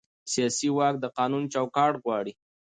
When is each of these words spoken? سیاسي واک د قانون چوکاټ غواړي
سیاسي 0.31 0.69
واک 0.77 0.95
د 0.99 1.05
قانون 1.17 1.43
چوکاټ 1.53 1.93
غواړي 2.03 2.31